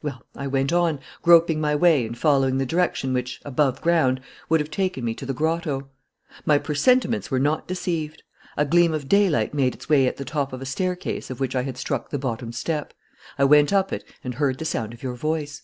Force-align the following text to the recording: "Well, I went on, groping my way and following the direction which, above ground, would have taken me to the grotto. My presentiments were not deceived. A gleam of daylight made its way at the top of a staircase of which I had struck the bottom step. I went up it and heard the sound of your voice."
"Well, 0.00 0.22
I 0.36 0.46
went 0.46 0.72
on, 0.72 1.00
groping 1.22 1.60
my 1.60 1.74
way 1.74 2.06
and 2.06 2.16
following 2.16 2.58
the 2.58 2.64
direction 2.64 3.12
which, 3.12 3.40
above 3.44 3.80
ground, 3.80 4.20
would 4.48 4.60
have 4.60 4.70
taken 4.70 5.04
me 5.04 5.12
to 5.14 5.26
the 5.26 5.34
grotto. 5.34 5.88
My 6.46 6.56
presentiments 6.56 7.32
were 7.32 7.40
not 7.40 7.66
deceived. 7.66 8.22
A 8.56 8.64
gleam 8.64 8.94
of 8.94 9.08
daylight 9.08 9.54
made 9.54 9.74
its 9.74 9.88
way 9.88 10.06
at 10.06 10.18
the 10.18 10.24
top 10.24 10.52
of 10.52 10.62
a 10.62 10.66
staircase 10.66 11.30
of 11.30 11.40
which 11.40 11.56
I 11.56 11.62
had 11.62 11.76
struck 11.76 12.10
the 12.10 12.16
bottom 12.20 12.52
step. 12.52 12.94
I 13.36 13.42
went 13.42 13.72
up 13.72 13.92
it 13.92 14.04
and 14.22 14.34
heard 14.34 14.58
the 14.58 14.64
sound 14.64 14.94
of 14.94 15.02
your 15.02 15.16
voice." 15.16 15.62